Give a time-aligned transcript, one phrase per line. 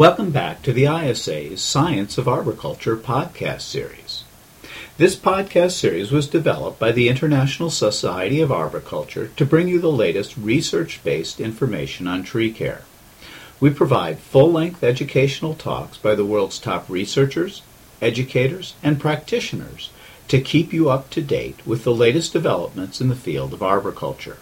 [0.00, 4.24] Welcome back to the ISA's Science of Arboriculture podcast series.
[4.96, 9.92] This podcast series was developed by the International Society of Arboriculture to bring you the
[9.92, 12.84] latest research based information on tree care.
[13.60, 17.60] We provide full length educational talks by the world's top researchers,
[18.00, 19.90] educators, and practitioners
[20.28, 24.38] to keep you up to date with the latest developments in the field of arboriculture.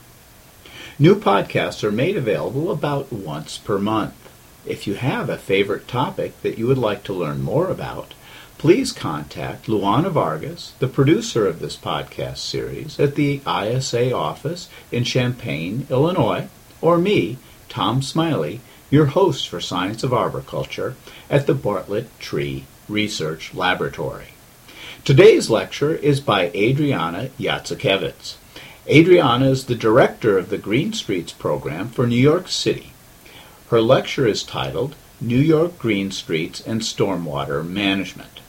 [1.01, 4.28] New podcasts are made available about once per month.
[4.67, 8.15] If you have a favorite topic that you would like to learn more about,
[8.59, 15.05] please contact Luana Vargas, the producer of this podcast series, at the ISA office in
[15.05, 16.49] Champaign, Illinois,
[16.81, 20.97] or me, Tom Smiley, your host for Science of Arboriculture
[21.31, 24.35] at the Bartlett Tree Research Laboratory.
[25.05, 28.35] Today's lecture is by Adriana Jacykewycz.
[28.89, 32.93] Adriana is the director of the Green Streets program for New York City
[33.71, 38.41] her lecture is titled New York Green Streets and Stormwater Management.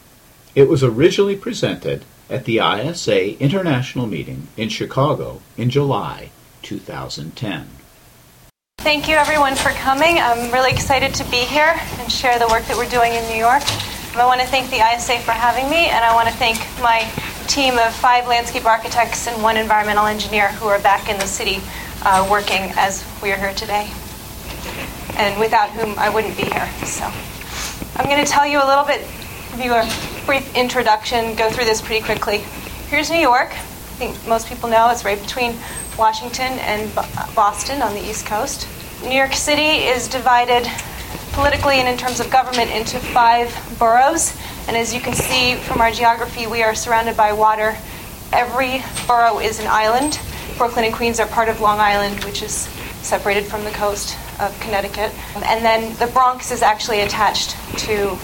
[0.56, 6.30] It was originally presented at the ISA International Meeting in Chicago in July
[6.62, 7.67] 2010.
[8.78, 10.20] Thank you everyone for coming.
[10.20, 13.38] I'm really excited to be here and share the work that we're doing in New
[13.38, 13.64] York.
[14.16, 17.02] I want to thank the ISA for having me, and I want to thank my
[17.47, 21.62] team of five landscape architects and one environmental engineer who are back in the city
[22.03, 23.92] uh, working as we are here today
[25.20, 26.67] and without whom I wouldn't be here.
[26.86, 27.03] So
[27.98, 29.02] I'm going to tell you a little bit,
[29.52, 29.84] give you a
[30.25, 32.38] brief introduction, go through this pretty quickly.
[32.88, 33.52] Here's New York.
[33.52, 35.56] I think most people know it's right between
[35.97, 36.94] Washington and
[37.35, 38.68] Boston on the East Coast.
[39.03, 40.66] New York City is divided
[41.34, 44.38] politically and in terms of government into five boroughs.
[44.68, 47.75] And as you can see from our geography, we are surrounded by water.
[48.31, 50.19] Every borough is an island.
[50.58, 52.69] Brooklyn and Queens are part of Long Island, which is
[53.01, 55.11] separated from the coast of Connecticut.
[55.35, 58.17] And then the Bronx is actually attached to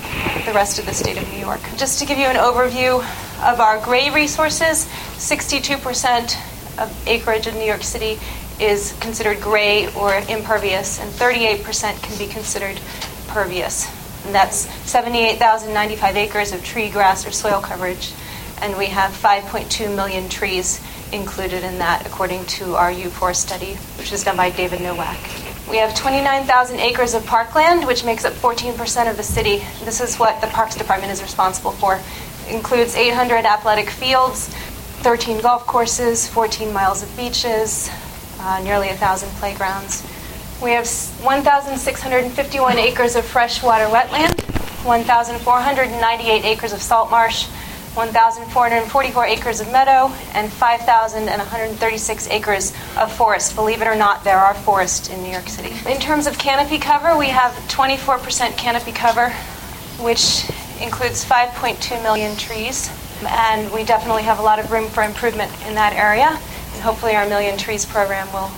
[0.46, 1.62] the rest of the state of New York.
[1.78, 3.00] Just to give you an overview
[3.44, 4.86] of our gray resources,
[5.18, 6.36] 62%
[6.78, 8.20] of acreage in New York City
[8.60, 12.80] is considered gray or impervious, and 38% can be considered
[13.28, 13.88] pervious.
[14.26, 18.14] And that's 78,095 acres of tree, grass, or soil coverage.
[18.62, 20.82] And we have 5.2 million trees
[21.16, 25.18] included in that, according to our UFORE study, which was done by David Nowak.
[25.70, 29.64] We have 29,000 acres of parkland, which makes up 14% of the city.
[29.84, 31.96] This is what the Parks Department is responsible for.
[32.48, 34.50] It includes 800 athletic fields,
[35.02, 37.90] 13 golf courses, 14 miles of beaches,
[38.40, 40.04] uh, nearly 1,000 playgrounds.
[40.62, 44.42] We have 1,651 acres of freshwater wetland,
[44.86, 47.48] 1,498 acres of salt marsh,
[47.96, 53.56] 1,444 acres of meadow, and 5,136 acres of forest.
[53.56, 55.74] Believe it or not, there are forests in New York City.
[55.90, 59.30] In terms of canopy cover, we have 24% canopy cover,
[60.04, 60.50] which
[60.82, 62.92] includes 5.2 million trees.
[63.26, 66.28] And we definitely have a lot of room for improvement in that area.
[66.74, 68.52] And hopefully, our Million Trees program will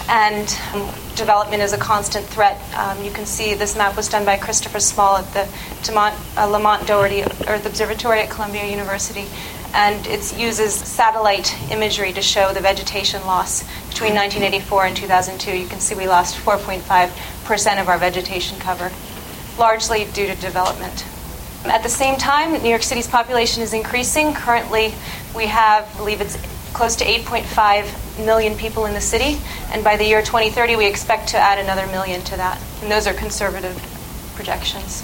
[0.10, 2.60] and um, development is a constant threat.
[2.76, 5.48] Um, you can see this map was done by Christopher Small at the
[5.84, 9.28] Demont, uh, Lamont Doherty Earth Observatory at Columbia University,
[9.74, 15.58] and it uses satellite imagery to show the vegetation loss between 1984 and 2002.
[15.58, 18.92] You can see we lost 4.5% of our vegetation cover,
[19.58, 21.06] largely due to development.
[21.66, 24.34] At the same time, New York City's population is increasing.
[24.34, 24.94] Currently,
[25.36, 26.36] we have, I believe it's
[26.74, 29.40] close to 8.5 million people in the city,
[29.72, 32.62] and by the year 2030, we expect to add another million to that.
[32.82, 33.76] And those are conservative
[34.36, 35.04] projections.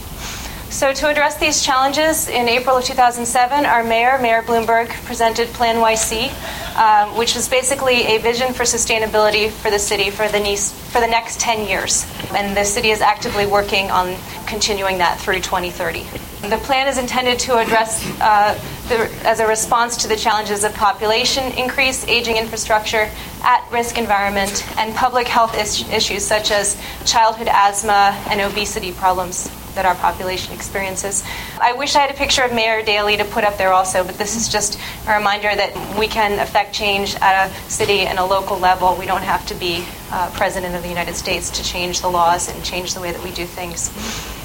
[0.69, 6.29] So, to address these challenges, in April of 2007, our mayor, Mayor Bloomberg, presented PlaNYC,
[6.77, 10.99] um, which was basically a vision for sustainability for the city for the, next, for
[10.99, 12.05] the next 10 years.
[12.35, 14.15] And the city is actively working on
[14.45, 16.03] continuing that through 2030.
[16.49, 18.59] The plan is intended to address, uh,
[18.89, 23.09] the, as a response to the challenges of population increase, aging infrastructure,
[23.43, 29.49] at risk environment, and public health is- issues such as childhood asthma and obesity problems
[29.75, 31.23] that our population experiences.
[31.61, 34.17] I wish I had a picture of Mayor Daley to put up there also, but
[34.17, 38.25] this is just a reminder that we can affect change at a city and a
[38.25, 38.95] local level.
[38.99, 42.49] We don't have to be uh, President of the United States to change the laws
[42.49, 43.91] and change the way that we do things.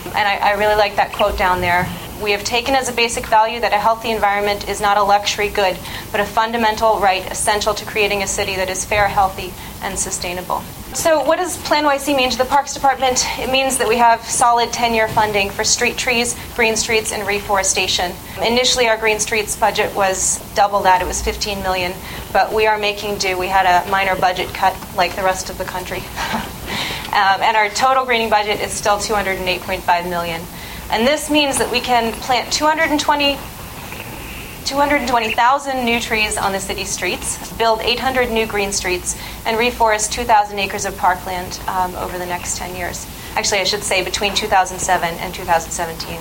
[0.05, 1.89] And I, I really like that quote down there.
[2.22, 5.48] We have taken as a basic value that a healthy environment is not a luxury
[5.48, 5.76] good,
[6.12, 9.52] but a fundamental right essential to creating a city that is fair, healthy,
[9.82, 10.62] and sustainable.
[10.94, 13.26] So, what does PlaNYC mean to the Parks Department?
[13.38, 17.26] It means that we have solid 10 year funding for street trees, green streets, and
[17.26, 18.12] reforestation.
[18.40, 21.92] Initially, our green streets budget was double that, it was 15 million,
[22.32, 23.36] but we are making do.
[23.36, 25.98] We had a minor budget cut like the rest of the country.
[27.08, 30.40] um, and our total greening budget is still 208.5 million.
[30.93, 33.39] And this means that we can plant 220
[34.65, 40.59] 220,000 new trees on the city streets, build 800 new green streets, and reforest 2,000
[40.59, 43.06] acres of parkland um, over the next 10 years.
[43.35, 46.21] Actually, I should say between 2007 and 2017.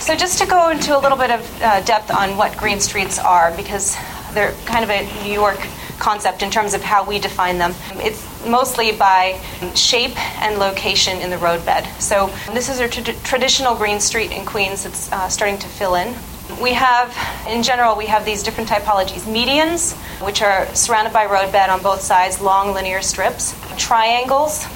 [0.00, 3.18] So, just to go into a little bit of uh, depth on what green streets
[3.18, 3.96] are, because
[4.32, 5.58] they're kind of a New York
[5.98, 7.74] concept in terms of how we define them.
[7.96, 9.40] It's mostly by
[9.74, 11.84] shape and location in the roadbed.
[12.00, 15.94] So, this is a tra- traditional green street in Queens that's uh, starting to fill
[15.94, 16.14] in.
[16.60, 17.16] We have,
[17.48, 19.22] in general, we have these different typologies.
[19.22, 19.94] Medians,
[20.24, 23.54] which are surrounded by roadbed on both sides, long linear strips.
[23.78, 24.66] Triangles,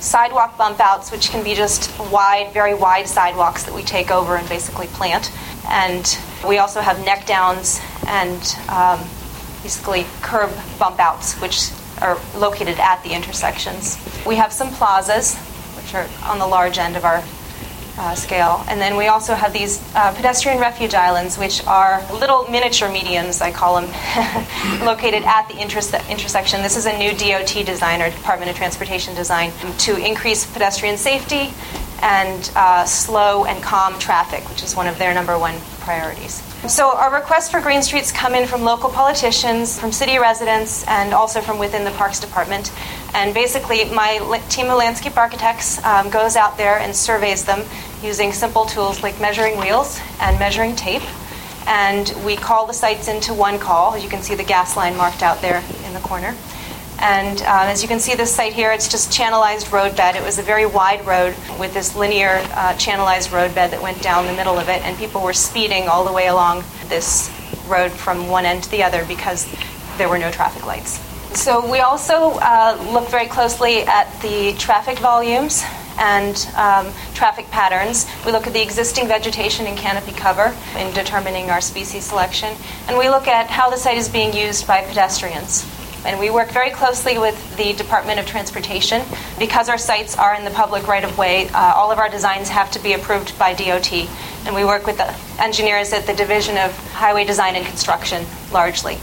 [0.00, 4.36] sidewalk bump outs, which can be just wide, very wide sidewalks that we take over
[4.36, 5.30] and basically plant.
[5.68, 9.00] And we also have neck downs and um,
[9.62, 11.70] basically curb bump outs, which
[12.00, 13.98] are located at the intersections.
[14.26, 15.36] We have some plazas,
[15.76, 17.22] which are on the large end of our
[17.98, 18.64] uh, scale.
[18.68, 23.42] And then we also have these uh, pedestrian refuge islands, which are little miniature medians,
[23.42, 23.90] I call them,
[24.86, 26.62] located at the interse- intersection.
[26.62, 31.52] This is a new DOT design or Department of Transportation design to increase pedestrian safety
[32.02, 36.42] and uh, slow and calm traffic, which is one of their number one priorities.
[36.68, 41.14] So, our requests for green streets come in from local politicians, from city residents, and
[41.14, 42.70] also from within the Parks Department.
[43.14, 44.18] And basically, my
[44.50, 47.66] team of landscape architects um, goes out there and surveys them
[48.02, 51.02] using simple tools like measuring wheels and measuring tape.
[51.66, 53.94] And we call the sites into one call.
[53.94, 56.36] As you can see the gas line marked out there in the corner.
[57.00, 60.16] And um, as you can see this site here, it's just channelized roadbed.
[60.16, 64.26] It was a very wide road with this linear uh, channelized roadbed that went down
[64.26, 67.30] the middle of it, and people were speeding all the way along this
[67.66, 69.48] road from one end to the other because
[69.96, 71.00] there were no traffic lights.
[71.38, 75.62] So we also uh, look very closely at the traffic volumes
[75.98, 78.06] and um, traffic patterns.
[78.26, 82.54] We look at the existing vegetation and canopy cover in determining our species selection,
[82.88, 85.64] and we look at how the site is being used by pedestrians.
[86.04, 89.02] And we work very closely with the Department of Transportation.
[89.38, 92.48] Because our sites are in the public right of way, uh, all of our designs
[92.48, 93.92] have to be approved by DOT.
[94.46, 98.94] And we work with the engineers at the Division of Highway Design and Construction largely.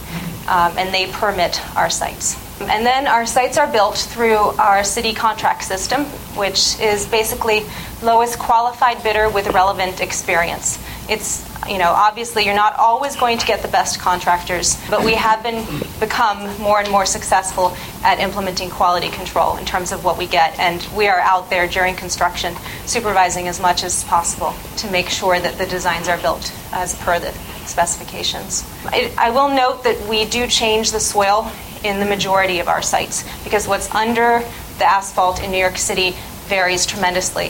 [0.48, 2.38] Um, and they permit our sites.
[2.62, 7.64] And then our sites are built through our city contract system, which is basically
[8.02, 10.80] lowest qualified bidder with relevant experience.
[11.10, 15.14] It's you know, obviously you're not always going to get the best contractors, but we
[15.16, 15.66] have been
[16.00, 20.58] become more and more successful at implementing quality control in terms of what we get,
[20.60, 25.40] and we are out there during construction supervising as much as possible to make sure
[25.40, 27.32] that the designs are built as per the
[27.66, 28.66] specifications.
[28.86, 31.52] I, I will note that we do change the soil
[31.84, 34.44] in the majority of our sites because what's under
[34.78, 37.50] the asphalt in New York City varies tremendously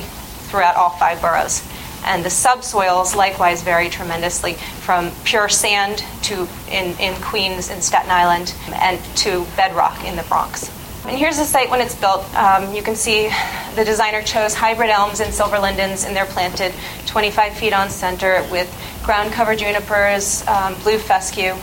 [0.50, 1.62] throughout all five boroughs
[2.08, 8.10] and the subsoils likewise vary tremendously from pure sand to in, in Queens and Staten
[8.10, 10.72] Island and to bedrock in the Bronx.
[11.06, 12.24] And here's the site when it's built.
[12.36, 13.30] Um, you can see
[13.76, 16.74] the designer chose hybrid elms and silver lindens, and they're planted
[17.06, 18.68] 25 feet on center with
[19.06, 21.54] ground cover junipers, um, blue fescue,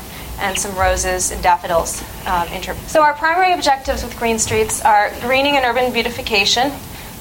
[0.40, 2.02] and some roses and daffodils.
[2.26, 2.48] Um,
[2.86, 6.72] so, our primary objectives with Green Streets are greening and urban beautification,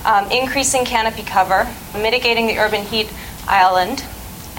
[0.06, 3.12] um, increasing canopy cover, mitigating the urban heat
[3.48, 4.04] island,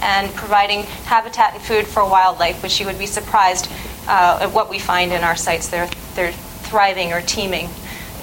[0.01, 3.71] and providing habitat and food for wildlife, which you would be surprised
[4.07, 5.69] uh, at what we find in our sites.
[5.69, 7.69] They're, they're thriving or teeming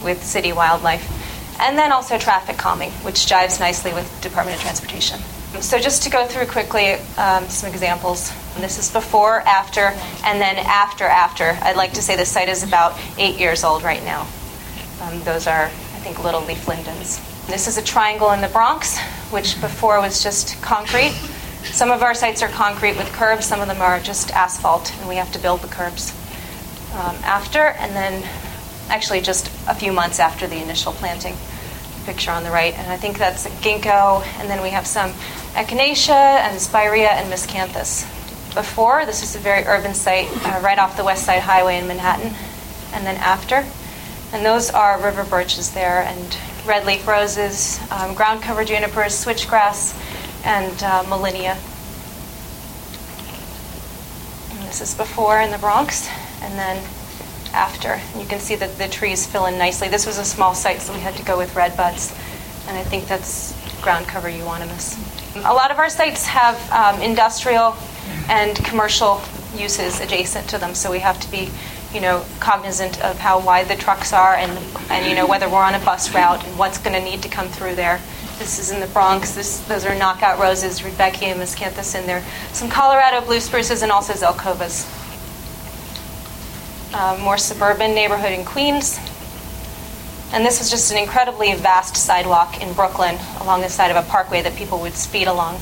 [0.03, 1.19] with city wildlife.
[1.59, 5.19] And then also traffic calming, which jives nicely with Department of Transportation.
[5.61, 8.31] So just to go through quickly um, some examples.
[8.57, 9.93] This is before, after,
[10.25, 11.57] and then after, after.
[11.61, 14.27] I'd like to say the site is about eight years old right now.
[15.01, 15.69] Um, those are,
[16.01, 17.19] think, little leaf lindens.
[17.47, 21.11] This is a triangle in the Bronx, which before was just concrete.
[21.63, 25.07] Some of our sites are concrete with curbs, some of them are just asphalt, and
[25.07, 26.11] we have to build the curbs.
[26.93, 28.27] Um, after, and then
[28.89, 31.35] actually just a few months after the initial planting.
[32.05, 35.11] Picture on the right, and I think that's a ginkgo, and then we have some
[35.53, 38.03] echinacea and spirea and miscanthus.
[38.55, 41.87] Before, this is a very urban site uh, right off the West Side Highway in
[41.87, 42.33] Manhattan,
[42.91, 43.65] and then after,
[44.33, 49.95] and those are river birches there, and red leaf roses, um, ground cover junipers, switchgrass,
[50.45, 51.57] and uh, molinia.
[54.51, 56.09] And this is before in the Bronx,
[56.41, 56.83] and then
[57.53, 57.99] after.
[58.17, 59.87] You can see that the trees fill in nicely.
[59.89, 62.11] This was a small site, so we had to go with red buds,
[62.67, 64.97] and I think that's ground cover euonymus.
[65.37, 67.75] A lot of our sites have um, industrial
[68.29, 69.21] and commercial
[69.55, 71.49] uses adjacent to them, so we have to be,
[71.93, 74.51] you know, cognizant of how wide the trucks are and,
[74.89, 77.29] and you know whether we're on a bus route and what's going to need to
[77.29, 77.99] come through there.
[78.39, 79.35] This is in the Bronx.
[79.35, 82.23] This, those are knockout roses, Rudbeckia and Miscanthus in there.
[82.53, 84.87] Some Colorado blue spruces and also Zelkovas
[86.93, 88.99] uh, more suburban neighborhood in Queens.
[90.33, 94.07] And this was just an incredibly vast sidewalk in Brooklyn along the side of a
[94.09, 95.59] parkway that people would speed along.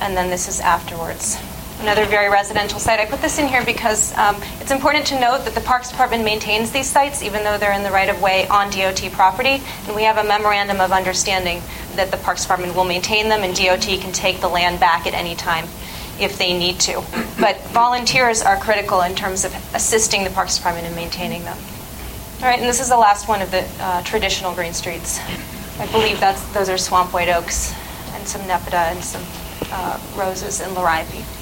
[0.00, 1.38] And then this is afterwards.
[1.80, 3.00] Another very residential site.
[3.00, 6.24] I put this in here because um, it's important to note that the Parks Department
[6.24, 9.62] maintains these sites even though they're in the right of way on DOT property.
[9.86, 11.60] And we have a memorandum of understanding
[11.94, 15.12] that the Parks Department will maintain them and DOT can take the land back at
[15.12, 15.66] any time
[16.18, 17.02] if they need to.
[17.38, 21.58] But volunteers are critical in terms of assisting the Parks Department in maintaining them.
[22.40, 25.20] All right, and this is the last one of the uh, traditional green streets.
[25.78, 27.74] I believe that's those are swamp white oaks
[28.12, 29.22] and some nepeta and some
[29.70, 31.35] uh, roses and liriope.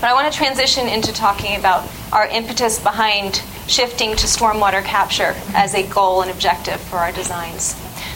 [0.00, 5.34] But I want to transition into talking about our impetus behind shifting to stormwater capture
[5.54, 7.74] as a goal and objective for our designs.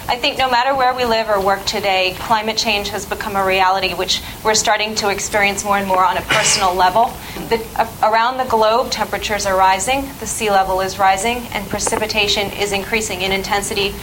[0.08, 3.44] I think no matter where we live or work today, climate change has become a
[3.44, 7.12] reality which we're starting to experience more and more on a personal level.
[7.50, 12.50] The, uh, around the globe, temperatures are rising, the sea level is rising, and precipitation
[12.52, 13.94] is increasing in intensity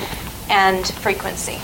[0.49, 1.59] and frequency.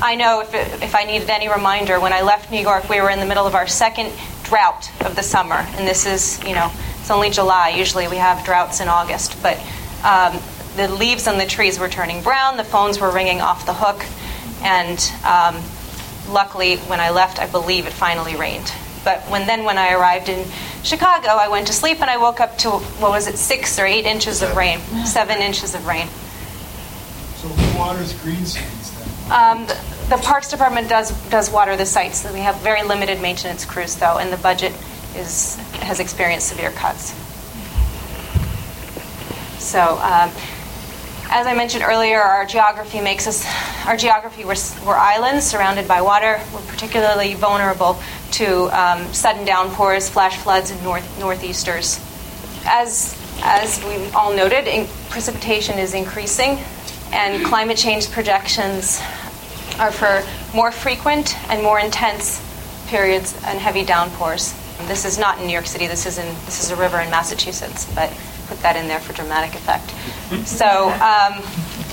[0.00, 3.00] I know if, it, if I needed any reminder, when I left New York, we
[3.00, 4.10] were in the middle of our second
[4.54, 6.70] drought of the summer, and this is, you know,
[7.00, 7.70] it's only July.
[7.70, 9.58] Usually we have droughts in August, but
[10.04, 10.40] um,
[10.76, 14.06] the leaves on the trees were turning brown, the phones were ringing off the hook,
[14.62, 15.60] and um,
[16.32, 18.72] luckily, when I left, I believe it finally rained.
[19.02, 20.46] But when then when I arrived in
[20.84, 23.86] Chicago, I went to sleep and I woke up to what was it, six or
[23.86, 26.06] eight inches of rain, seven inches of rain.
[27.42, 28.90] So who waters green space
[29.28, 29.32] then?
[29.32, 29.66] Um,
[30.16, 32.24] the, Parks Department does does water the sites.
[32.32, 34.72] We have very limited maintenance crews though, and the budget
[35.16, 37.14] is has experienced severe cuts.
[39.62, 39.98] So.
[39.98, 40.30] Um,
[41.30, 43.44] as I mentioned earlier, our geography makes us,
[43.86, 44.54] our geography, we're,
[44.86, 46.40] we're islands surrounded by water.
[46.52, 47.98] We're particularly vulnerable
[48.32, 51.98] to um, sudden downpours, flash floods, and north, northeasters.
[52.66, 56.58] As, as we all noted, in, precipitation is increasing,
[57.10, 59.00] and climate change projections
[59.78, 60.22] are for
[60.54, 62.40] more frequent and more intense
[62.88, 64.54] periods and heavy downpours.
[64.86, 65.86] This is not in New York City.
[65.86, 68.12] This is in this is a river in Massachusetts, but
[68.48, 69.90] put that in there for dramatic effect.
[70.46, 71.34] So um,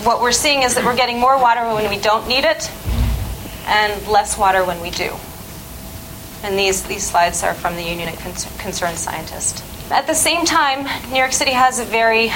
[0.04, 2.70] what we're seeing is that we're getting more water when we don't need it,
[3.66, 5.16] and less water when we do.
[6.44, 8.18] And these these slides are from the Union of
[8.58, 9.62] Concerned Scientists.
[9.92, 12.32] At the same time, New York City has a very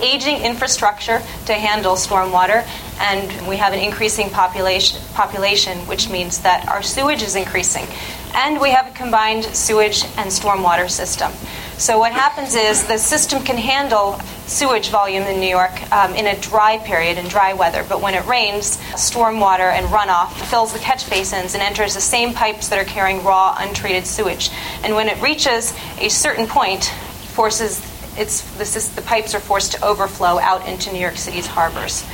[0.00, 2.66] aging infrastructure to handle stormwater,
[3.00, 7.86] and we have an increasing population, population, which means that our sewage is increasing.
[8.34, 11.32] And we have a combined sewage and stormwater system.
[11.78, 16.26] So what happens is the system can handle sewage volume in New York um, in
[16.26, 20.78] a dry period, in dry weather, but when it rains, stormwater and runoff fills the
[20.78, 24.50] catch basins and enters the same pipes that are carrying raw, untreated sewage.
[24.84, 26.84] And when it reaches a certain point,
[27.30, 27.80] forces
[28.16, 32.04] it's the, the pipes are forced to overflow out into New York City's harbors.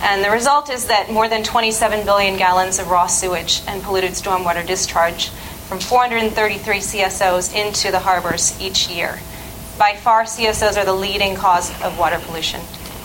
[0.00, 4.10] And the result is that more than 27 billion gallons of raw sewage and polluted
[4.12, 9.18] stormwater discharge from 433 CSOs into the harbors each year.
[9.78, 12.60] By far, CSOs are the leading cause of water pollution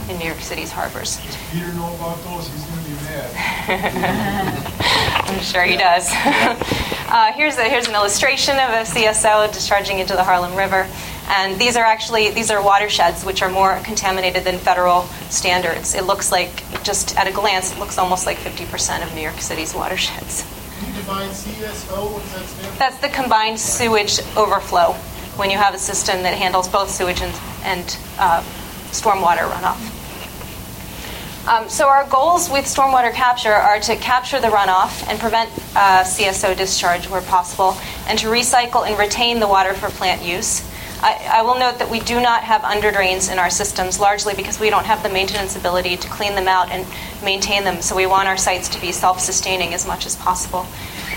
[0.10, 1.18] in New York City's harbors.
[1.18, 2.48] Does Peter know about those?
[2.48, 4.70] He's going to be mad.
[5.26, 6.10] I'm sure he does.
[7.10, 10.88] uh, here's, a, here's an illustration of a CSO discharging into the Harlem River.
[11.30, 15.94] And these are actually these are watersheds which are more contaminated than federal standards.
[15.94, 19.40] It looks like just at a glance, it looks almost like 50% of New York
[19.40, 20.44] City's watersheds.
[20.80, 22.62] Can you define CSO?
[22.62, 22.80] That?
[22.80, 24.94] That's the combined sewage overflow
[25.38, 27.34] when you have a system that handles both sewage and,
[27.64, 28.42] and uh,
[28.92, 29.96] stormwater runoff.
[31.48, 36.04] Um, so our goals with stormwater capture are to capture the runoff and prevent uh,
[36.04, 40.62] CSO discharge where possible, and to recycle and retain the water for plant use.
[41.02, 44.60] I, I will note that we do not have underdrains in our systems, largely because
[44.60, 46.86] we don't have the maintenance ability to clean them out and
[47.24, 47.82] maintain them.
[47.82, 50.66] So we want our sites to be self-sustaining as much as possible.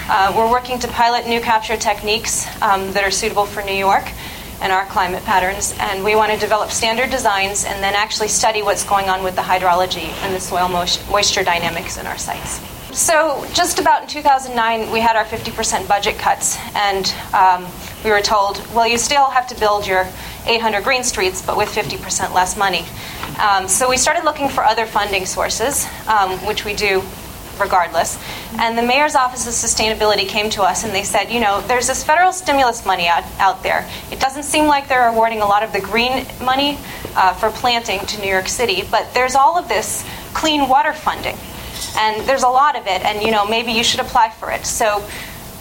[0.09, 4.05] Uh, we're working to pilot new capture techniques um, that are suitable for New York
[4.61, 8.63] and our climate patterns, and we want to develop standard designs and then actually study
[8.63, 12.61] what's going on with the hydrology and the soil moisture dynamics in our sites.
[12.97, 17.67] So, just about in 2009, we had our 50% budget cuts, and um,
[18.05, 20.07] we were told, well, you still have to build your
[20.47, 22.85] 800 green streets, but with 50% less money.
[23.41, 27.03] Um, so, we started looking for other funding sources, um, which we do
[27.61, 28.19] regardless.
[28.59, 31.87] And the mayor's office of sustainability came to us and they said, you know, there's
[31.87, 33.89] this federal stimulus money out, out there.
[34.11, 36.79] It doesn't seem like they're awarding a lot of the green money
[37.15, 40.05] uh, for planting to New York City, but there's all of this
[40.35, 41.37] clean water funding.
[41.97, 44.65] And there's a lot of it, and you know, maybe you should apply for it.
[44.65, 45.07] So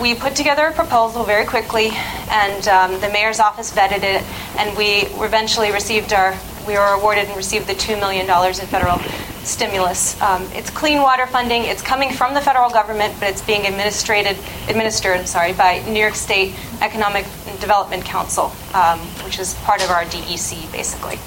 [0.01, 1.91] we put together a proposal very quickly,
[2.29, 4.23] and um, the mayor's office vetted it,
[4.57, 6.35] and we eventually received our,
[6.67, 8.97] we were awarded and received the $2 million in federal
[9.45, 10.19] stimulus.
[10.19, 11.65] Um, it's clean water funding.
[11.65, 14.25] It's coming from the federal government, but it's being administered,
[14.67, 17.25] administered sorry, by New York State Economic
[17.59, 21.19] Development Council, um, which is part of our DEC, basically.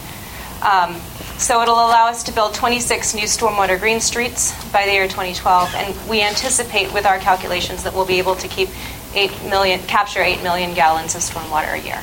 [0.63, 1.01] Um,
[1.39, 5.75] so it'll allow us to build 26 new stormwater green streets by the year 2012,
[5.75, 8.69] and we anticipate with our calculations that we'll be able to keep
[9.15, 12.03] 8 million, capture 8 million gallons of stormwater a year.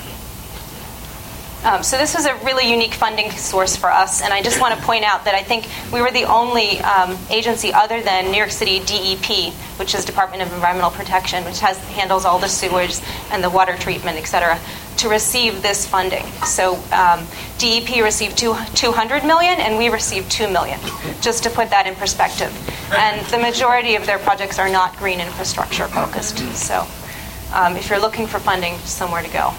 [1.63, 4.75] Um, so this was a really unique funding source for us, and I just want
[4.75, 8.37] to point out that I think we were the only um, agency other than New
[8.37, 12.99] York City DEP, which is Department of Environmental Protection, which has handles all the sewage
[13.29, 14.59] and the water treatment, et cetera,
[14.97, 16.25] to receive this funding.
[16.45, 17.27] So um,
[17.59, 20.79] DEP received two, 200 million, and we received 2 million,
[21.21, 22.51] just to put that in perspective.
[22.97, 26.39] And the majority of their projects are not green infrastructure focused.
[26.55, 26.87] So
[27.53, 29.53] um, if you're looking for funding, somewhere to go.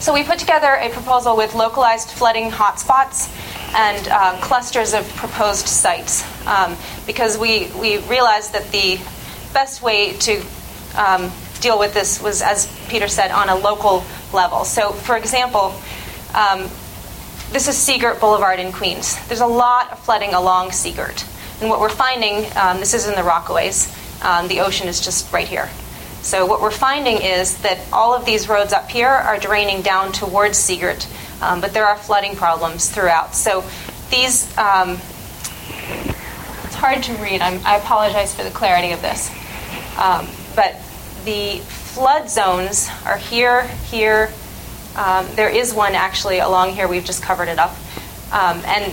[0.00, 3.28] So we put together a proposal with localized flooding hotspots
[3.74, 6.74] and uh, clusters of proposed sites um,
[7.06, 8.98] because we, we realized that the
[9.52, 10.42] best way to
[10.96, 14.64] um, deal with this was, as Peter said, on a local level.
[14.64, 15.74] So, for example,
[16.34, 16.62] um,
[17.52, 19.18] this is Seagirt Boulevard in Queens.
[19.28, 21.28] There's a lot of flooding along Seagirt.
[21.60, 25.30] And what we're finding, um, this is in the Rockaways, um, the ocean is just
[25.30, 25.68] right here.
[26.22, 30.12] So what we're finding is that all of these roads up here are draining down
[30.12, 31.06] towards Seagirt,
[31.42, 33.34] um, but there are flooding problems throughout.
[33.34, 33.64] So
[34.10, 34.98] these, um,
[36.64, 37.40] it's hard to read.
[37.40, 39.30] I'm, i apologize for the clarity of this.
[39.98, 40.76] Um, but
[41.24, 44.30] the flood zones are here, here.
[44.96, 46.86] Um, there is one actually along here.
[46.86, 47.70] We've just covered it up.
[48.30, 48.92] Um, and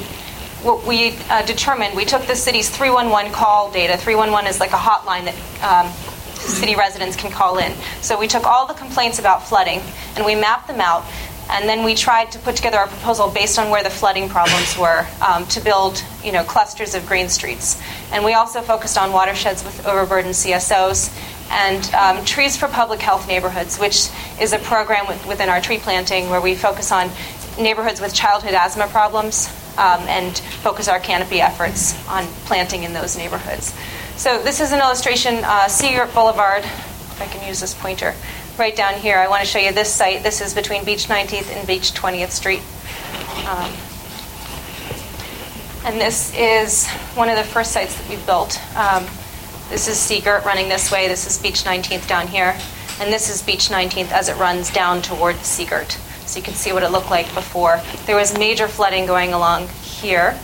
[0.64, 3.98] what we uh, determined, we took the city's 311 call data.
[3.98, 6.17] 311 is like a hotline that um,
[6.48, 7.74] city residents can call in.
[8.02, 9.82] So we took all the complaints about flooding
[10.16, 11.06] and we mapped them out.
[11.50, 14.78] And then we tried to put together our proposal based on where the flooding problems
[14.78, 17.82] were um, to build, you know, clusters of green streets.
[18.12, 21.10] And we also focused on watersheds with overburdened CSOs
[21.50, 24.10] and um, Trees for Public Health Neighborhoods, which
[24.42, 27.10] is a program with, within our tree planting where we focus on
[27.58, 33.18] neighborhoods with childhood asthma problems um, and focus our canopy efforts on planting in those
[33.18, 33.74] neighborhoods.
[34.18, 38.16] So this is an illustration, uh, Seagirt Boulevard, if I can use this pointer,
[38.58, 39.20] right down here.
[39.20, 40.24] I want to show you this site.
[40.24, 42.64] This is between Beach 19th and Beach 20th Street.
[43.48, 43.72] Um,
[45.86, 48.60] and this is one of the first sites that we built.
[48.76, 49.04] Um,
[49.70, 51.08] this is Seagirt running this way.
[51.08, 52.58] This is Beach 19th down here.
[53.00, 55.92] And this is Beach 19th as it runs down towards Seagirt.
[56.28, 57.80] So you can see what it looked like before.
[58.08, 60.40] There was major flooding going along here,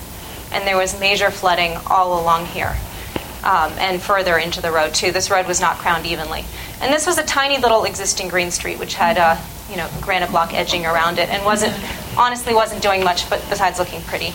[0.51, 2.77] and there was major flooding all along here
[3.43, 5.11] um, and further into the road too.
[5.11, 6.45] This road was not crowned evenly,
[6.81, 10.31] and this was a tiny little existing green street which had a you know granite
[10.31, 11.73] block edging around it and wasn't
[12.17, 14.33] honestly wasn't doing much, but besides looking pretty.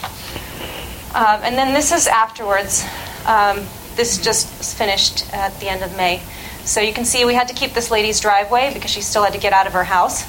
[1.14, 2.84] Um, and then this is afterwards.
[3.26, 3.66] Um,
[3.96, 6.22] this just finished at the end of May.
[6.64, 9.32] So you can see we had to keep this lady's driveway because she still had
[9.32, 10.24] to get out of her house.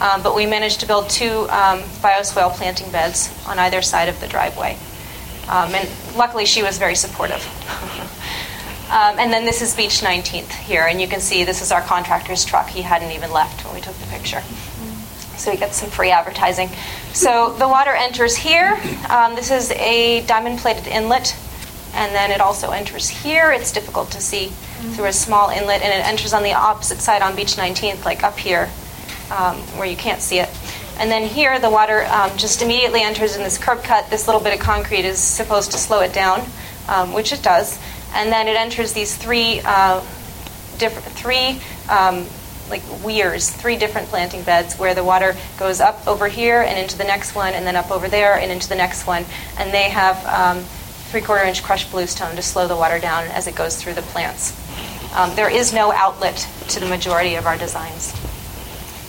[0.00, 4.20] Um, but we managed to build two um, bioswale planting beds on either side of
[4.20, 4.76] the driveway.
[5.48, 7.42] Um, and luckily, she was very supportive.
[8.90, 11.82] um, and then this is Beach 19th here, and you can see this is our
[11.82, 12.68] contractor's truck.
[12.68, 14.40] He hadn't even left when we took the picture.
[15.36, 16.68] so we get some free advertising.
[17.12, 18.78] So the water enters here.
[19.08, 21.36] Um, this is a diamond plated inlet,
[21.94, 23.52] and then it also enters here.
[23.52, 24.48] It's difficult to see
[24.94, 28.22] through a small inlet, and it enters on the opposite side on Beach 19th, like
[28.22, 28.68] up here,
[29.30, 30.48] um, where you can't see it.
[30.98, 34.08] And then here, the water um, just immediately enters in this curb cut.
[34.08, 36.42] This little bit of concrete is supposed to slow it down,
[36.88, 37.78] um, which it does.
[38.14, 40.00] And then it enters these three uh,
[40.78, 42.26] different three um,
[42.70, 46.98] like weirs, three different planting beds where the water goes up over here and into
[46.98, 49.24] the next one, and then up over there and into the next one.
[49.58, 50.64] And they have um,
[51.10, 54.02] three quarter inch crushed bluestone to slow the water down as it goes through the
[54.02, 54.52] plants.
[55.14, 58.12] Um, there is no outlet to the majority of our designs.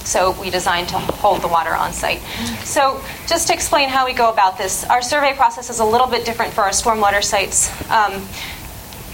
[0.07, 2.21] So we designed to hold the water on site.
[2.63, 6.07] So just to explain how we go about this, our survey process is a little
[6.07, 7.69] bit different for our stormwater sites.
[7.91, 8.25] Um,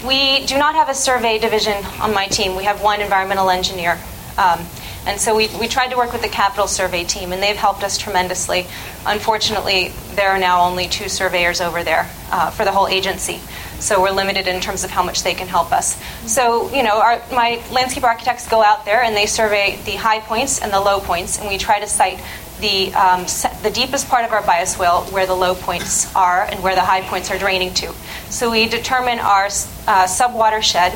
[0.06, 2.54] we do not have a survey division on my team.
[2.54, 3.98] We have one environmental engineer.
[4.38, 4.64] Um,
[5.06, 7.82] and so we, we tried to work with the capital survey team, and they've helped
[7.82, 8.66] us tremendously.
[9.04, 13.40] Unfortunately, there are now only two surveyors over there uh, for the whole agency.
[13.80, 16.00] So we're limited in terms of how much they can help us.
[16.26, 20.20] So, you know, our, my landscape architects go out there and they survey the high
[20.20, 22.20] points and the low points, and we try to site
[22.60, 23.22] the, um,
[23.62, 27.02] the deepest part of our bioswale where the low points are and where the high
[27.02, 27.92] points are draining to.
[28.30, 30.94] So we determine our uh, subwatershed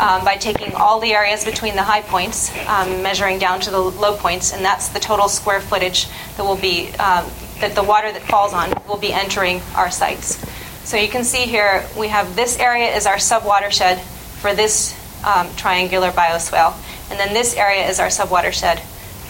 [0.00, 3.78] um, by taking all the areas between the high points, um, measuring down to the
[3.78, 8.10] low points, and that's the total square footage that will be um, that the water
[8.10, 10.44] that falls on will be entering our sites.
[10.84, 14.00] So you can see here we have this area is our subwatershed
[14.40, 14.94] for this
[15.24, 16.74] um, triangular bioswale,
[17.10, 18.80] and then this area is our subwatershed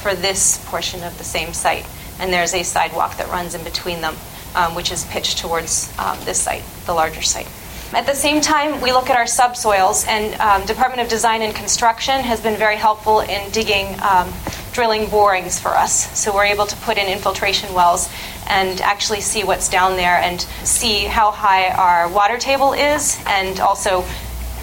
[0.02, 1.86] for this portion of the same site.
[2.18, 4.16] And there's a sidewalk that runs in between them,
[4.56, 7.48] um, which is pitched towards um, this site, the larger site.
[7.92, 11.54] At the same time, we look at our subsoils, and um, Department of Design and
[11.54, 14.32] Construction has been very helpful in digging, um,
[14.74, 16.18] drilling borings for us.
[16.18, 18.10] So we're able to put in infiltration wells
[18.46, 23.60] and actually see what's down there and see how high our water table is, and
[23.60, 24.04] also,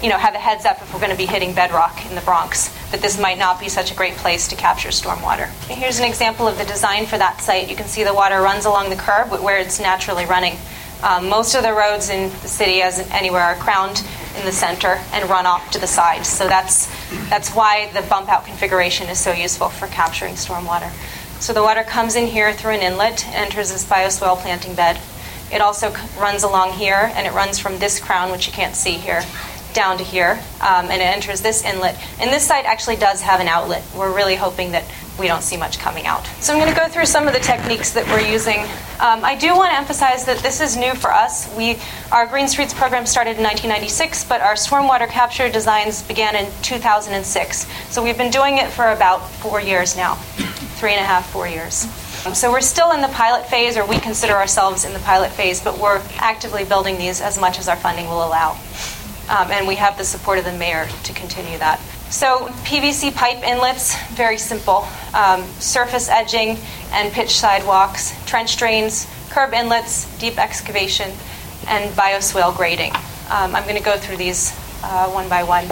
[0.02, 2.20] you know, have a heads up if we're going to be hitting bedrock in the
[2.20, 2.68] Bronx.
[2.92, 5.48] That this might not be such a great place to capture stormwater.
[5.66, 7.70] Here's an example of the design for that site.
[7.70, 10.58] You can see the water runs along the curb where it's naturally running.
[11.02, 14.04] Um, most of the roads in the city, as anywhere, are crowned
[14.36, 16.28] in the center and run off to the sides.
[16.28, 16.88] So that's
[17.28, 20.90] that's why the bump out configuration is so useful for capturing stormwater.
[21.40, 25.00] So the water comes in here through an inlet, enters this bioswale planting bed.
[25.52, 28.92] It also runs along here, and it runs from this crown, which you can't see
[28.92, 29.22] here,
[29.74, 31.98] down to here, um, and it enters this inlet.
[32.20, 33.82] And this site actually does have an outlet.
[33.94, 34.84] We're really hoping that
[35.18, 36.26] we don't see much coming out.
[36.40, 38.60] So I'm going to go through some of the techniques that we're using.
[39.00, 41.54] Um, I do want to emphasize that this is new for us.
[41.56, 41.78] We,
[42.10, 47.66] our Green Streets program started in 1996, but our stormwater capture designs began in 2006.
[47.90, 50.14] So we've been doing it for about four years now,
[50.76, 51.86] three and a half, four years.
[52.34, 55.62] So we're still in the pilot phase, or we consider ourselves in the pilot phase,
[55.62, 58.52] but we're actively building these as much as our funding will allow.
[59.28, 61.80] Um, and we have the support of the mayor to continue that.
[62.12, 64.86] So PVC pipe inlets, very simple.
[65.14, 66.58] Um, surface edging
[66.90, 71.10] and pitch sidewalks, trench drains, curb inlets, deep excavation,
[71.66, 72.94] and bioswale grading.
[73.30, 75.66] Um, I'm going to go through these uh, one by one.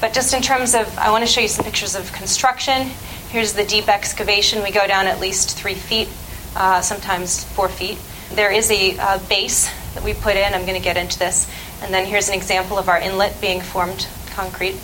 [0.00, 2.88] But just in terms of, I want to show you some pictures of construction.
[3.28, 4.64] Here's the deep excavation.
[4.64, 6.08] We go down at least three feet,
[6.56, 7.98] uh, sometimes four feet.
[8.32, 10.54] There is a uh, base that we put in.
[10.54, 11.48] I'm going to get into this.
[11.82, 14.74] And then here's an example of our inlet being formed concrete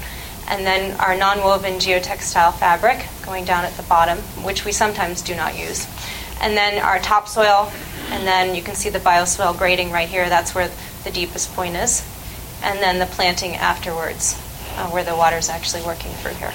[0.48, 5.34] and then our non-woven geotextile fabric going down at the bottom, which we sometimes do
[5.34, 5.86] not use.
[6.40, 7.72] And then our topsoil,
[8.10, 10.28] and then you can see the bioswale grading right here.
[10.28, 10.70] That's where
[11.04, 12.06] the deepest point is.
[12.62, 14.34] And then the planting afterwards,
[14.76, 16.52] uh, where the water is actually working through here.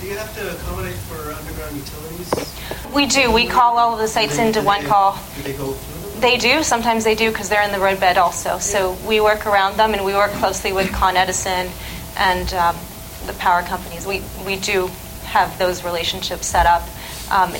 [0.00, 2.92] Do you have to accommodate for underground utilities?
[2.92, 3.32] We do.
[3.32, 5.18] We call all of the sites they- into one call.
[5.36, 6.20] Do they go through?
[6.20, 6.62] They do.
[6.62, 8.58] Sometimes they do because they're in the roadbed also.
[8.58, 11.70] So we work around them, and we work closely with Con Edison
[12.16, 12.76] and um,
[13.26, 14.06] the power companies.
[14.06, 14.90] We we do
[15.24, 16.82] have those relationships set up.
[17.30, 17.54] Um,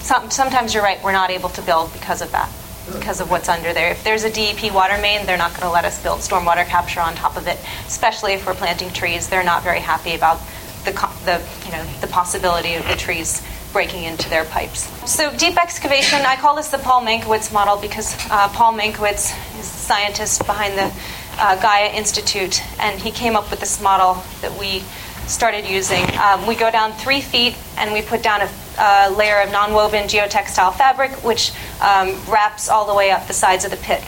[0.00, 1.02] some, sometimes you're right.
[1.02, 2.50] We're not able to build because of that,
[2.92, 3.90] because of what's under there.
[3.90, 7.00] If there's a DEP water main, they're not going to let us build stormwater capture
[7.00, 7.58] on top of it.
[7.86, 10.40] Especially if we're planting trees, they're not very happy about
[10.84, 10.92] the
[11.24, 14.88] the you know the possibility of the trees breaking into their pipes.
[15.10, 19.70] So deep excavation, I call this the Paul Mankiewicz model because uh, Paul Mankiewicz is
[19.70, 20.94] the scientist behind the
[21.38, 24.82] uh, Gaia Institute, and he came up with this model that we
[25.26, 26.04] started using.
[26.18, 30.04] Um, we go down three feet and we put down a, a layer of non-woven
[30.04, 34.02] geotextile fabric, which um, wraps all the way up the sides of the pit.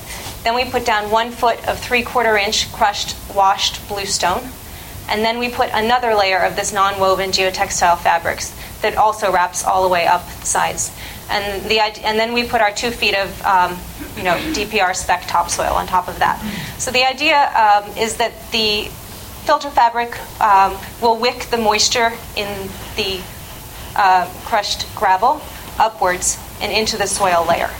[0.45, 4.43] Then we put down one foot of three-quarter inch crushed washed bluestone.
[5.09, 9.83] And then we put another layer of this non-woven geotextile fabrics that also wraps all
[9.83, 10.93] the way up the sides.
[11.31, 13.79] And, the, and then we put our two feet of um,
[14.17, 16.41] you know, DPR spec topsoil on top of that.
[16.79, 18.89] So the idea um, is that the
[19.45, 23.21] filter fabric um, will wick the moisture in the
[23.97, 25.41] uh, crushed gravel
[25.79, 27.71] upwards and into the soil layer.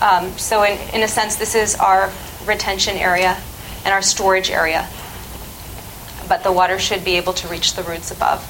[0.00, 2.12] Um, so, in, in a sense, this is our
[2.44, 3.40] retention area
[3.84, 4.88] and our storage area.
[6.28, 8.40] But the water should be able to reach the roots above.